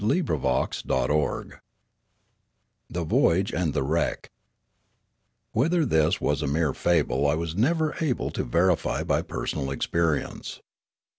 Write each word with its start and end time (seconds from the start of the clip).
CHAPTER 0.03 0.33
XXVIII 0.33 1.57
THE 2.89 3.03
VOYAGE 3.03 3.53
AND 3.53 3.75
THE 3.75 3.83
WRECK 3.83 4.31
WHETHER 5.51 5.85
this 5.85 6.19
was 6.19 6.41
a 6.41 6.47
mere 6.47 6.73
fable 6.73 7.27
I 7.27 7.35
was 7.35 7.55
never 7.55 7.95
able 8.03 8.31
to 8.31 8.43
verify 8.43 9.03
by 9.03 9.21
personal 9.21 9.69
experience. 9.69 10.59